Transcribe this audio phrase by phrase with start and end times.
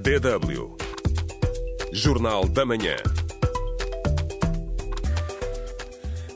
[0.00, 0.78] DW
[1.92, 2.96] Jornal da Manhã.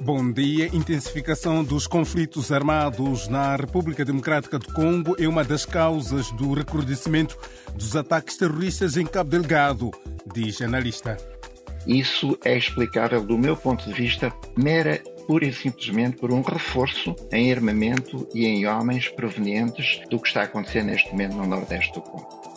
[0.02, 0.66] Bom dia.
[0.66, 7.38] Intensificação dos conflitos armados na República Democrática do Congo é uma das causas do recrudescimento
[7.74, 9.90] dos ataques terroristas em Cabo Delgado,
[10.34, 11.16] diz analista.
[11.86, 17.16] Isso é explicável, do meu ponto de vista, mera pura e simplesmente por um reforço
[17.32, 21.94] em armamento e em homens provenientes do que está a acontecer neste momento no Nordeste
[21.94, 22.53] do Congo.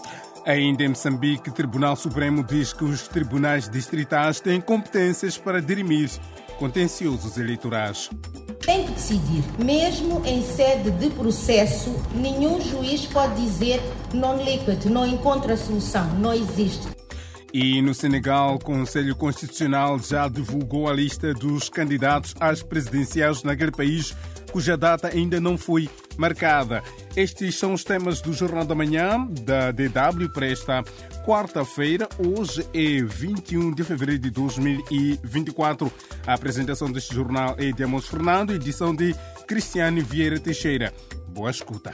[0.47, 6.09] Ainda em Moçambique, o Tribunal Supremo diz que os tribunais distritais têm competências para dirimir
[6.57, 8.09] contenciosos eleitorais.
[8.61, 9.43] Tem que decidir.
[9.59, 13.81] Mesmo em sede de processo, nenhum juiz pode dizer
[14.13, 16.87] non liquid, não encontra solução, não existe.
[17.53, 23.71] E no Senegal, o Conselho Constitucional já divulgou a lista dos candidatos às presidenciais naquele
[23.71, 24.15] país,
[24.49, 26.83] cuja data ainda não foi marcada.
[27.15, 30.83] Estes são os temas do Jornal da Manhã da DW para esta
[31.25, 32.07] quarta-feira.
[32.17, 35.91] Hoje é 21 de fevereiro de 2024.
[36.25, 39.15] A apresentação deste jornal é de Amos Fernando, edição de
[39.47, 40.93] Cristiane Vieira Teixeira.
[41.29, 41.93] Boa escuta.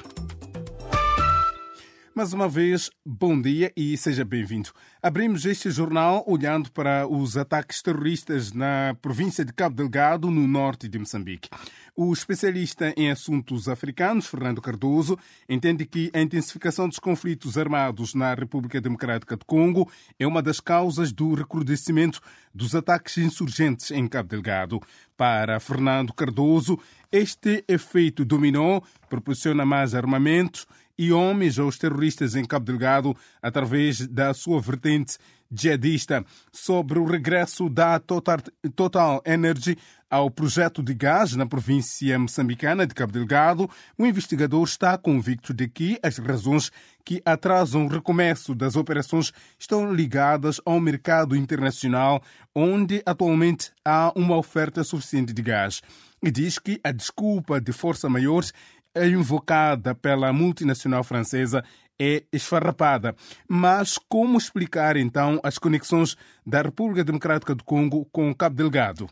[2.15, 4.69] Mais uma vez, bom dia e seja bem-vindo.
[5.01, 10.87] Abrimos este jornal olhando para os ataques terroristas na província de Cabo Delgado, no norte
[10.87, 11.49] de Moçambique.
[11.95, 15.17] O especialista em assuntos africanos, Fernando Cardoso,
[15.49, 20.59] entende que a intensificação dos conflitos armados na República Democrática do Congo é uma das
[20.59, 22.21] causas do recrudescimento
[22.53, 24.79] dos ataques insurgentes em Cabo Delgado.
[25.17, 26.79] Para Fernando Cardoso,
[27.11, 30.67] este efeito dominó proporciona mais armamento
[30.97, 35.17] e homens aos terroristas em Cabo Delgado através da sua vertente
[35.51, 36.25] jihadista.
[36.51, 37.99] Sobre o regresso da
[38.75, 39.77] Total Energy
[40.09, 45.67] ao projeto de gás na província moçambicana de Cabo Delgado, o investigador está convicto de
[45.67, 46.71] que as razões
[47.03, 52.21] que atrasam o recomeço das operações estão ligadas ao mercado internacional,
[52.53, 55.81] onde atualmente há uma oferta suficiente de gás.
[56.21, 58.51] E diz que a desculpa de força maior é
[58.95, 61.63] invocada pela multinacional francesa
[61.99, 63.15] é esfarrapada.
[63.47, 66.15] Mas como explicar então as conexões
[66.45, 69.09] da República Democrática do Congo com Cabo Delgado?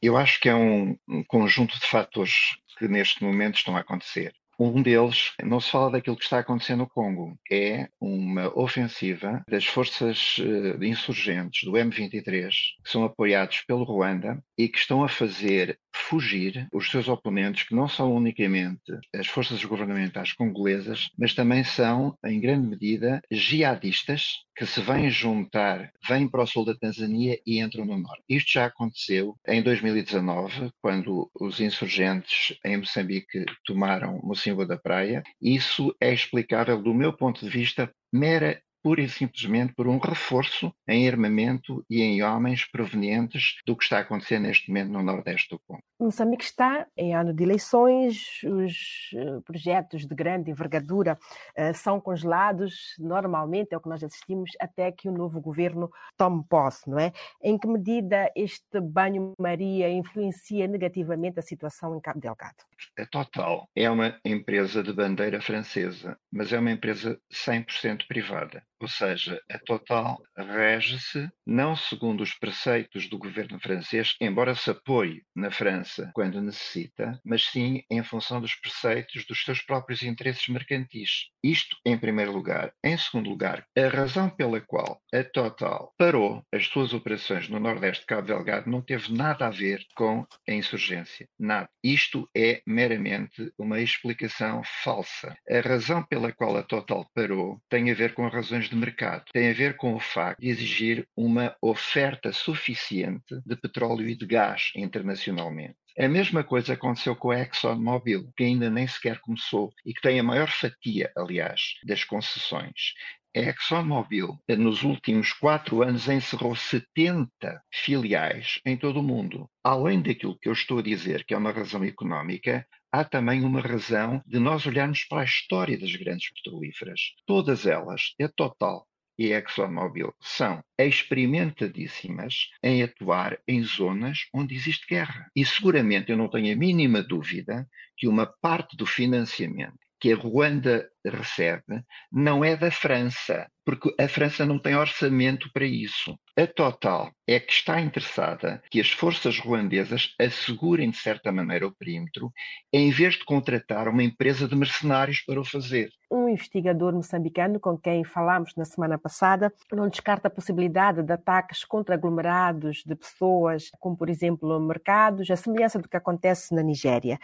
[0.00, 4.32] Eu acho que é um, um conjunto de fatores que neste momento estão a acontecer.
[4.58, 9.64] Um deles, não se fala daquilo que está acontecendo no Congo, é uma ofensiva das
[9.64, 12.50] forças uh, insurgentes do M23,
[12.84, 17.74] que são apoiados pelo Ruanda e que estão a fazer fugir os seus oponentes, que
[17.74, 18.80] não são unicamente
[19.14, 25.90] as forças governamentais congolesas, mas também são, em grande medida, jihadistas que se vêm juntar,
[26.06, 28.22] vêm para o sul da Tanzânia e entram no norte.
[28.28, 35.22] Isto já aconteceu em 2019, quando os insurgentes em Moçambique tomaram Mocimboa da Praia.
[35.40, 40.72] Isso é explicável, do meu ponto de vista, mera pura e simplesmente por um reforço
[40.88, 45.50] em armamento e em homens provenientes do que está a acontecer neste momento no Nordeste
[45.50, 45.82] do Congo.
[45.98, 51.16] Moçambique está em ano de eleições, os eh, projetos de grande envergadura
[51.56, 56.44] uh, são congelados, normalmente é o que nós assistimos, até que o novo governo tome
[56.48, 57.12] posse, não é?
[57.40, 62.56] Em que medida este banho-maria influencia negativamente a situação em Cabo Delgado?
[62.98, 68.64] A Total é uma empresa de bandeira francesa, mas é uma empresa 100% privada.
[68.80, 75.22] Ou seja, a Total rege-se não segundo os preceitos do governo francês, embora se apoie
[75.34, 81.28] na França quando necessita, mas sim em função dos preceitos dos seus próprios interesses mercantis.
[81.42, 82.72] Isto em primeiro lugar.
[82.84, 88.02] Em segundo lugar, a razão pela qual a Total parou as suas operações no Nordeste
[88.02, 91.28] de Cabo Delgado não teve nada a ver com a insurgência.
[91.38, 91.68] Nada.
[91.82, 95.34] Isto é meramente uma explicação falsa.
[95.50, 99.24] A razão pela qual a Total parou tem a ver com razões de mercado.
[99.32, 104.26] Tem a ver com o facto de exigir uma oferta suficiente de petróleo e de
[104.26, 105.76] gás internacionalmente.
[105.98, 110.20] A mesma coisa aconteceu com a ExxonMobil, que ainda nem sequer começou e que tem
[110.20, 112.92] a maior fatia, aliás, das concessões.
[113.34, 119.48] A ExxonMobil, nos últimos quatro anos, encerrou 70 filiais em todo o mundo.
[119.64, 123.62] Além daquilo que eu estou a dizer, que é uma razão económica, há também uma
[123.62, 127.00] razão de nós olharmos para a história das grandes petrolíferas.
[127.26, 128.86] Todas elas, a Total
[129.18, 135.30] e ExxonMobil, são experimentadíssimas em atuar em zonas onde existe guerra.
[135.34, 140.16] E seguramente eu não tenho a mínima dúvida que uma parte do financiamento que a
[140.16, 146.18] Ruanda recebe não é da França, porque a França não tem orçamento para isso.
[146.36, 151.72] A Total é que está interessada que as forças ruandesas assegurem, de certa maneira, o
[151.72, 152.32] perímetro,
[152.72, 155.88] em vez de contratar uma empresa de mercenários para o fazer.
[156.10, 161.64] Um investigador moçambicano com quem falámos na semana passada não descarta a possibilidade de ataques
[161.64, 167.20] contra aglomerados de pessoas, como, por exemplo, mercados, a semelhança do que acontece na Nigéria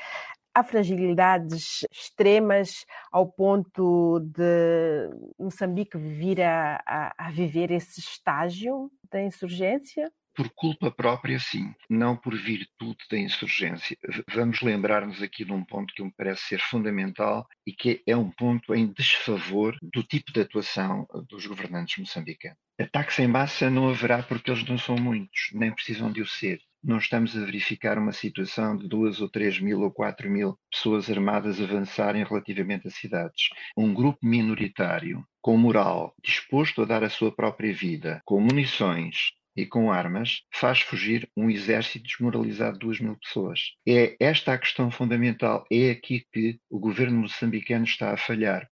[0.59, 5.09] há fragilidades extremas ao ponto de
[5.39, 10.11] Moçambique vir a, a, a viver esse estágio da insurgência?
[10.35, 13.97] Por culpa própria, sim, não por virtude da insurgência.
[14.33, 18.31] Vamos lembrar-nos aqui de um ponto que me parece ser fundamental e que é um
[18.31, 22.59] ponto em desfavor do tipo de atuação dos governantes moçambicanos.
[22.81, 26.61] Ataques em massa não haverá porque eles não são muitos, nem precisam de o ser
[26.83, 31.11] não estamos a verificar uma situação de duas ou três mil ou quatro mil pessoas
[31.11, 33.49] armadas avançarem relativamente a cidades.
[33.77, 39.67] Um grupo minoritário, com moral, disposto a dar a sua própria vida, com munições, e
[39.67, 43.73] com armas, faz fugir um exército desmoralizado de duas mil pessoas.
[43.87, 45.65] É esta a questão fundamental.
[45.71, 48.69] É aqui que o governo moçambicano está a falhar.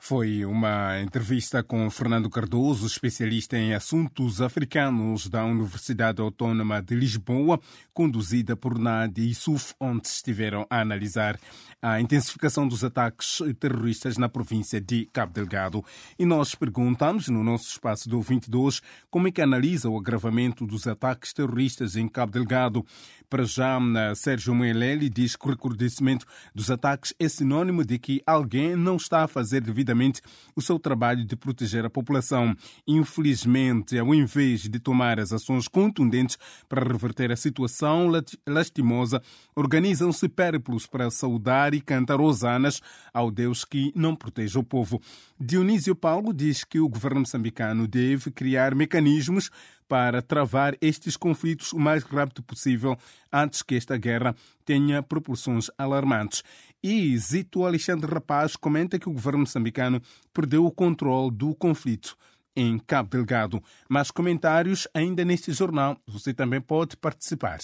[0.00, 7.60] Foi uma entrevista com Fernando Cardoso, especialista em assuntos africanos da Universidade Autônoma de Lisboa,
[7.92, 11.38] conduzida por Nadia Yusuf, onde estiveram a analisar
[11.82, 15.84] a intensificação dos ataques terroristas na província de Cabo Delgado.
[16.16, 18.80] E nós perguntamos no nosso espaço do 22
[19.10, 22.86] como é que analisa o agravamento dos ataques terroristas em Cabo Delgado.
[23.30, 23.78] Para já,
[24.16, 29.22] Sérgio Moeleli diz que o recrudescimento dos ataques é sinônimo de que alguém não está
[29.22, 30.22] a fazer devidamente
[30.56, 32.56] o seu trabalho de proteger a população.
[32.86, 36.38] Infelizmente, ao invés de tomar as ações contundentes
[36.70, 38.10] para reverter a situação
[38.46, 39.20] lastimosa,
[39.54, 42.80] organizam-se périplos para saudar e cantar hosanas
[43.12, 45.02] ao Deus que não protege o povo.
[45.40, 49.50] Dionísio Paulo diz que o governo moçambicano deve criar mecanismos
[49.86, 52.96] para travar estes conflitos o mais rápido possível
[53.32, 56.42] antes que esta guerra tenha proporções alarmantes.
[56.82, 60.02] E Zito Alexandre Rapaz comenta que o governo moçambicano
[60.34, 62.16] perdeu o controle do conflito
[62.56, 63.62] em Cabo Delgado.
[63.88, 65.96] Mais comentários ainda neste jornal.
[66.08, 67.60] Você também pode participar.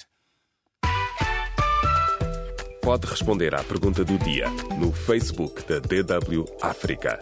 [2.80, 4.48] Pode responder à pergunta do dia
[4.78, 7.18] no Facebook da DW África.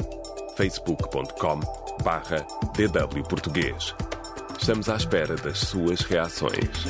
[0.57, 1.61] facebook.com
[2.03, 3.95] barra DW Português.
[4.59, 6.85] Estamos à espera das suas reações.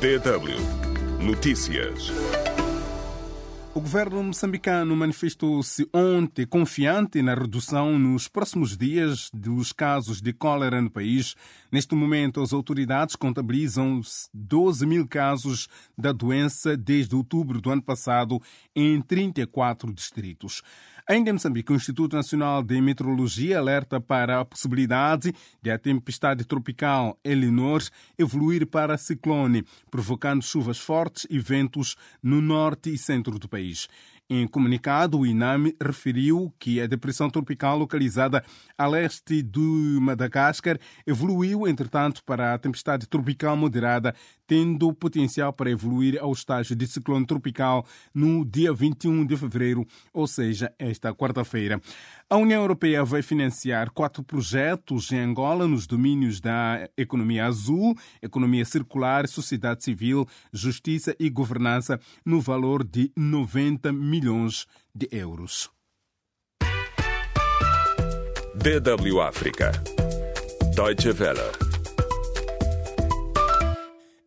[0.00, 2.39] DW Notícias.
[3.72, 10.82] O governo moçambicano manifestou-se ontem confiante na redução nos próximos dias dos casos de cólera
[10.82, 11.36] no país.
[11.70, 14.00] Neste momento, as autoridades contabilizam
[14.34, 18.42] 12 mil casos da doença desde outubro do ano passado
[18.74, 20.62] em 34 distritos.
[21.10, 26.44] Ainda em Moçambique, o Instituto Nacional de Meteorologia alerta para a possibilidade de a tempestade
[26.44, 27.82] tropical Elinor
[28.16, 33.88] evoluir para ciclone, provocando chuvas fortes e ventos no norte e centro do país.
[34.32, 38.44] Em comunicado, o INAMI referiu que a depressão tropical localizada
[38.78, 44.14] a leste de Madagascar evoluiu, entretanto, para a tempestade tropical moderada,
[44.46, 47.84] tendo potencial para evoluir ao estágio de ciclone tropical
[48.14, 51.80] no dia 21 de fevereiro, ou seja, esta quarta-feira.
[52.32, 57.92] A União Europeia vai financiar quatro projetos em Angola nos domínios da economia azul,
[58.22, 64.64] economia circular, sociedade civil, justiça e governança, no valor de 90 milhões
[64.94, 65.70] de euros.
[68.54, 69.72] DW África.
[70.76, 71.69] Deutsche Welle.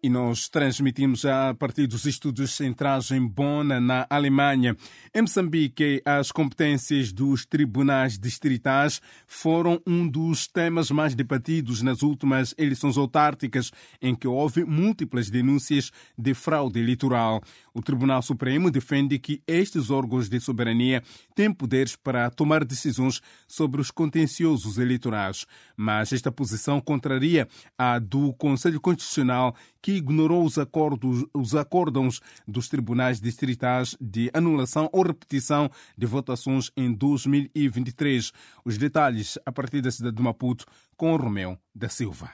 [0.05, 4.75] E nós transmitimos a partir dos estudos centrais em Bonn, na Alemanha.
[5.15, 12.53] Em Moçambique, as competências dos tribunais distritais foram um dos temas mais debatidos nas últimas
[12.57, 17.41] eleições autárquicas, em que houve múltiplas denúncias de fraude eleitoral.
[17.73, 21.01] O Tribunal Supremo defende que estes órgãos de soberania
[21.33, 25.45] têm poderes para tomar decisões sobre os contenciosos eleitorais,
[25.77, 32.69] mas esta posição contraria a do Conselho Constitucional que ignorou os, acordos, os acórdãos dos
[32.69, 38.31] tribunais distritais de anulação ou repetição de votações em 2023.
[38.63, 42.31] Os detalhes a partir da cidade de Maputo com Romeu da Silva.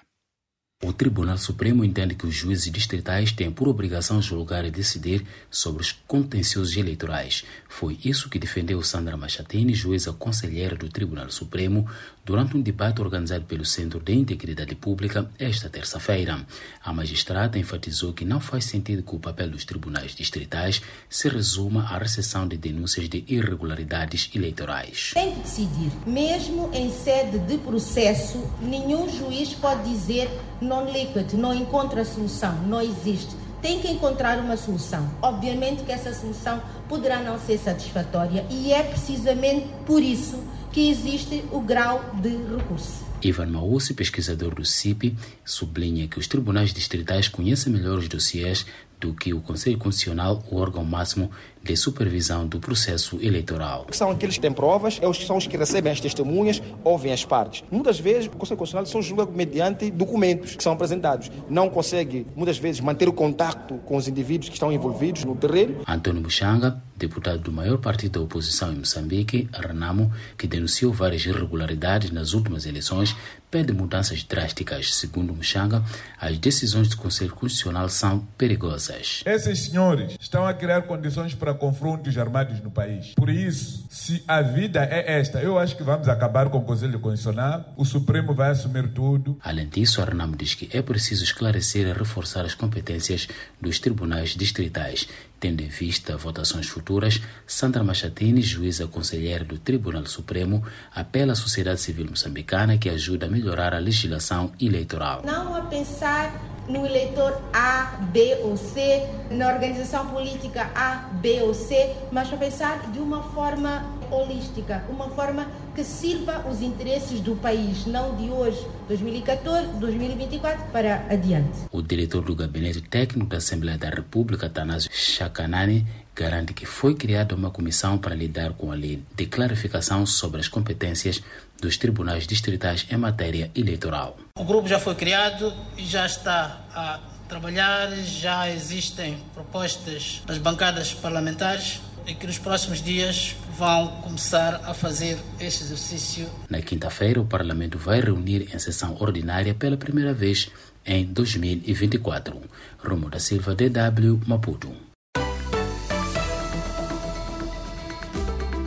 [0.82, 5.82] O Tribunal Supremo entende que os juízes distritais têm por obrigação julgar e decidir sobre
[5.82, 7.44] os contenciosos eleitorais.
[7.68, 11.86] Foi isso que defendeu Sandra Machatini, juíza conselheira do Tribunal Supremo,
[12.30, 16.46] durante um debate organizado pelo Centro de Integridade Pública esta terça-feira.
[16.86, 21.86] A magistrada enfatizou que não faz sentido que o papel dos tribunais distritais se resuma
[21.86, 25.10] à recepção de denúncias de irregularidades eleitorais.
[25.16, 25.92] Tem que decidir.
[26.06, 30.30] Mesmo em sede de processo, nenhum juiz pode dizer
[30.62, 35.10] non liquid, não encontra solução, não existe tem que encontrar uma solução.
[35.22, 41.44] Obviamente que essa solução poderá não ser satisfatória e é precisamente por isso que existe
[41.52, 43.10] o grau de recurso.
[43.22, 48.66] Ivan Maussi, pesquisador do CIP, sublinha que os tribunais distritais conhecem melhor os dossiês
[49.00, 51.32] do que o Conselho Constitucional, o órgão máximo
[51.64, 53.88] de supervisão do processo eleitoral.
[53.92, 57.64] São aqueles que têm provas, são os que recebem as testemunhas, ouvem as partes.
[57.72, 61.32] Muitas vezes o Conselho Constitucional só julga mediante documentos que são apresentados.
[61.50, 65.82] Não consegue, muitas vezes, manter o contato com os indivíduos que estão envolvidos no terreno.
[65.88, 72.12] Antônio Buxanga, deputado do maior partido da oposição em Moçambique, Renamo, que denunciou várias irregularidades
[72.12, 73.16] nas últimas eleições,
[73.50, 74.96] pede mudanças drásticas.
[74.96, 75.84] Segundo Muxanga,
[76.20, 79.24] as decisões do Conselho Constitucional são perigosas.
[79.26, 83.14] Esses senhores estão a criar condições para confrontos armados no país.
[83.16, 87.00] Por isso, se a vida é esta, eu acho que vamos acabar com o Conselho
[87.00, 89.38] Constitucional, o Supremo vai assumir tudo.
[89.42, 93.28] Além disso, Arnamo diz que é preciso esclarecer e reforçar as competências
[93.60, 95.08] dos tribunais distritais
[95.40, 101.80] Tendo em vista votações futuras, Sandra Machatini, juíza conselheira do Tribunal Supremo, apela à sociedade
[101.80, 105.22] civil moçambicana que ajude a melhorar a legislação eleitoral.
[105.26, 106.34] Não a pensar
[106.68, 112.38] no eleitor A, B ou C, na organização política A, B ou C, mas para
[112.38, 118.30] pensar de uma forma holística, uma forma que sirva os interesses do país, não de
[118.30, 121.60] hoje, 2014, 2024 para adiante.
[121.72, 125.86] O diretor do Gabinete Técnico da Assembleia da República, Tanásio Chakanani,
[126.16, 130.48] garante que foi criada uma comissão para lidar com a lei de clarificação sobre as
[130.48, 131.22] competências
[131.62, 134.18] dos tribunais distritais em matéria eleitoral.
[134.38, 137.00] O grupo já foi criado e já está a
[137.30, 144.74] trabalhar, já existem propostas das bancadas parlamentares e que nos próximos dias vão começar a
[144.74, 146.28] fazer este exercício.
[146.50, 150.50] Na quinta-feira, o Parlamento vai reunir em sessão ordinária pela primeira vez
[150.86, 152.42] em 2024.
[152.84, 154.72] Romo da Silva, DW, Maputo.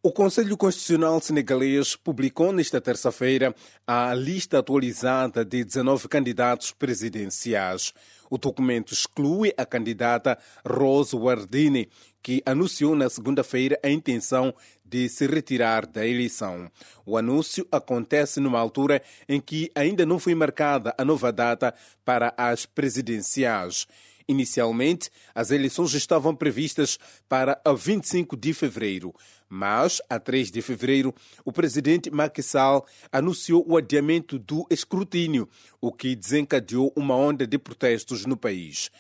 [0.07, 3.53] O Conselho Constitucional Senegalês publicou nesta terça-feira
[3.85, 7.93] a lista atualizada de 19 candidatos presidenciais.
[8.31, 11.89] O documento exclui a candidata Rose Wardini,
[12.23, 16.71] que anunciou na segunda-feira a intenção de se retirar da eleição.
[17.05, 22.33] O anúncio acontece numa altura em que ainda não foi marcada a nova data para
[22.37, 23.89] as presidenciais.
[24.29, 26.99] Inicialmente, as eleições estavam previstas
[27.29, 29.15] para 25 de fevereiro,
[29.49, 35.49] mas, a 3 de fevereiro, o presidente Macky Sall anunciou o adiamento do escrutínio,
[35.81, 38.91] o que desencadeou uma onda de protestos no país.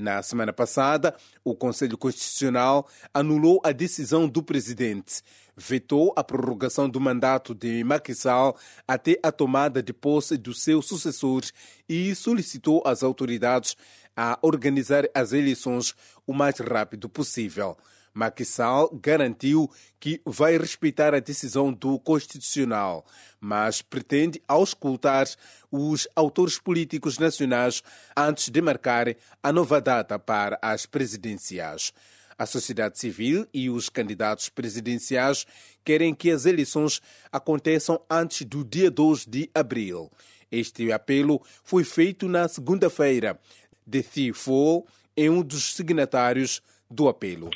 [0.00, 1.14] Na semana passada,
[1.44, 5.20] o Conselho Constitucional anulou a decisão do presidente,
[5.54, 8.56] vetou a prorrogação do mandato de Macky Sall
[8.88, 11.42] até a tomada de posse do seu sucessor
[11.86, 13.76] e solicitou às autoridades
[14.16, 15.94] a organizar as eleições
[16.26, 17.76] o mais rápido possível.
[18.12, 23.04] Macky Sall garantiu que vai respeitar a decisão do Constitucional,
[23.40, 25.26] mas pretende auscultar
[25.70, 27.82] os autores políticos nacionais
[28.16, 31.92] antes de marcar a nova data para as presidenciais.
[32.40, 35.46] A sociedade civil e os candidatos presidenciais
[35.84, 40.10] querem que as eleições aconteçam antes do dia 2 de abril.
[40.50, 43.38] Este apelo foi feito na segunda-feira.
[43.86, 47.50] De Thieful é um dos signatários do apelo.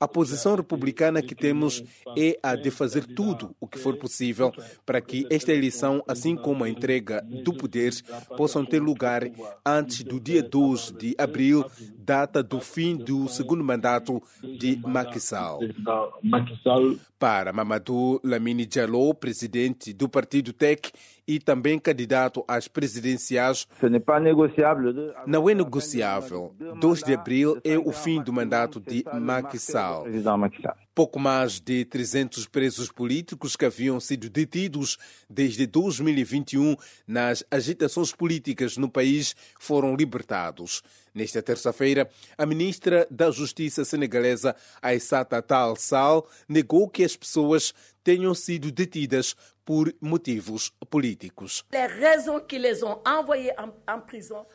[0.00, 1.84] A posição republicana que temos
[2.16, 4.50] é a de fazer tudo o que for possível
[4.84, 7.92] para que esta eleição, assim como a entrega do poder,
[8.36, 9.22] possam ter lugar
[9.64, 11.64] antes do dia 2 de abril,
[11.98, 14.22] data do fim do segundo mandato
[14.58, 15.60] de Macky Sall.
[17.18, 20.90] Para Mamadou Lamine Diallo, presidente do partido TEC
[21.26, 23.66] e também candidato às presidenciais,
[25.26, 26.54] não é negociável.
[26.80, 30.06] 2 de abril é o fim do mandato de Macky Sall.
[30.96, 34.96] Pouco mais de 300 presos políticos que haviam sido detidos
[35.28, 36.74] desde 2021
[37.06, 40.82] nas agitações políticas no país foram libertados.
[41.14, 48.34] Nesta terça-feira, a ministra da Justiça senegalesa, Aissata Tal Sal, negou que as pessoas tenham
[48.34, 49.36] sido detidas
[49.66, 51.62] por motivos políticos.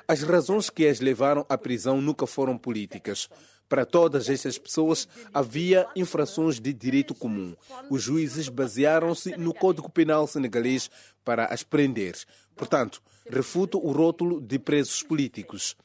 [0.07, 3.29] As razões que as levaram à prisão nunca foram políticas.
[3.71, 7.55] Para todas estas pessoas havia infrações de direito comum.
[7.89, 10.91] Os juízes basearam-se no Código Penal senegalês
[11.23, 12.17] para as prender.
[12.53, 15.77] Portanto, refuto o rótulo de presos políticos.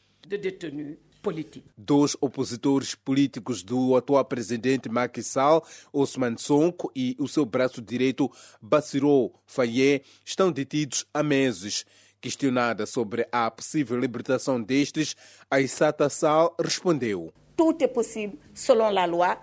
[1.78, 8.28] Dois opositores políticos do atual presidente Macky Sall, Ousmane Sonko, e o seu braço direito,
[8.60, 11.86] Bassirou Faye, estão detidos há meses.
[12.20, 15.14] Questionada sobre a possível libertação destes,
[15.48, 17.32] Aissata Sall respondeu.
[17.56, 19.36] Tudo é possível, selon la loi.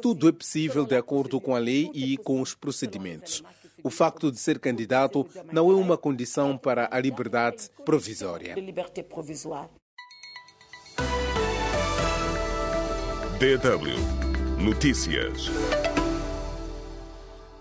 [0.00, 3.44] Tudo é possível de acordo com a lei e com os procedimentos.
[3.84, 8.56] O facto de ser candidato não é uma condição para a liberdade provisória.
[13.38, 15.50] DW Notícias.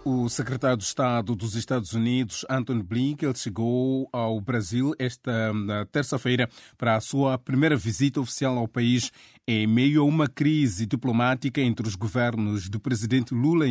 [0.04, 5.52] O secretário de Estado dos Estados Unidos, Anthony Blinken, chegou ao Brasil esta
[5.92, 9.12] terça-feira para a sua primeira visita oficial ao país
[9.48, 13.66] em meio a uma crise diplomática entre os governos do presidente Lula,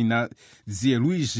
[0.65, 1.35] dizia Luiz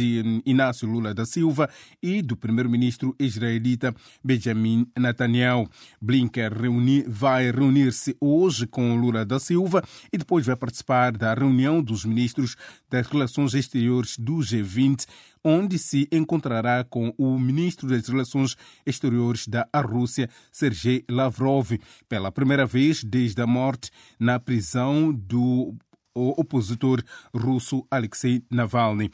[0.45, 1.69] Inácio Lula da Silva,
[2.01, 5.69] e do primeiro-ministro israelita Benjamin Netanyahu.
[6.01, 11.81] Blinken reuni, vai reunir-se hoje com Lula da Silva e depois vai participar da reunião
[11.81, 12.55] dos ministros
[12.89, 15.05] das Relações Exteriores do G20
[15.43, 18.55] onde se encontrará com o ministro das Relações
[18.85, 21.71] Exteriores da Rússia, Sergei Lavrov,
[22.07, 25.75] pela primeira vez desde a morte na prisão do
[26.13, 27.01] opositor
[27.33, 29.11] russo Alexei Navalny.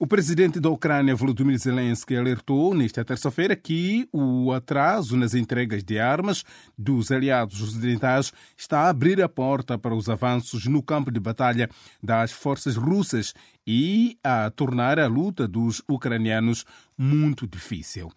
[0.00, 5.98] O presidente da Ucrânia, Volodymyr Zelensky, alertou nesta terça-feira que o atraso nas entregas de
[5.98, 6.44] armas
[6.78, 11.68] dos aliados ocidentais está a abrir a porta para os avanços no campo de batalha
[12.00, 13.34] das forças russas
[13.66, 16.64] e a tornar a luta dos ucranianos
[16.96, 18.08] muito difícil.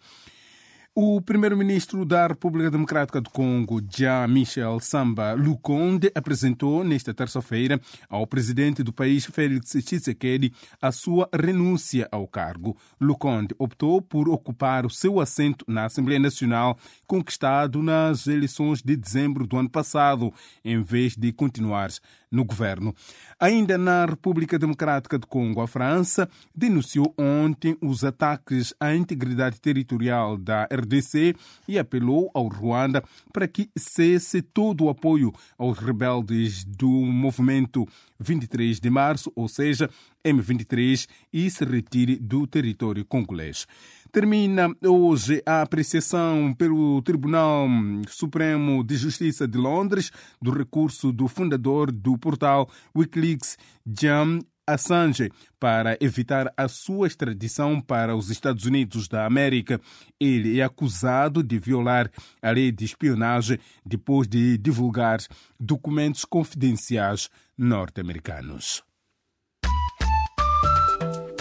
[0.94, 7.80] O primeiro-ministro da República Democrática do Congo, Jean-Michel Samba Lukonde, apresentou nesta terça-feira
[8.10, 12.76] ao presidente do país, Félix Tshisekedi, a sua renúncia ao cargo.
[13.00, 19.46] Lukonde optou por ocupar o seu assento na Assembleia Nacional, conquistado nas eleições de dezembro
[19.46, 20.30] do ano passado,
[20.62, 21.88] em vez de continuar
[22.30, 22.94] no governo.
[23.38, 30.38] Ainda na República Democrática do Congo, a França denunciou ontem os ataques à integridade territorial
[30.38, 31.34] da RDC
[31.66, 37.86] e apelou ao Ruanda para que cesse todo o apoio aos rebeldes do movimento
[38.18, 39.90] 23 de março, ou seja,
[40.24, 43.66] M23, e se retire do território congolês.
[44.12, 47.66] Termina hoje a apreciação pelo Tribunal
[48.08, 55.96] Supremo de Justiça de Londres do recurso do fundador do portal Wikileaks, Jam Assange para
[56.00, 59.80] evitar a sua extradição para os Estados Unidos da América.
[60.20, 65.18] Ele é acusado de violar a lei de espionagem depois de divulgar
[65.58, 68.82] documentos confidenciais norte-americanos.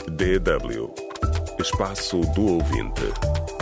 [0.08, 1.12] DW
[1.62, 3.61] Espaço do Ouvinte.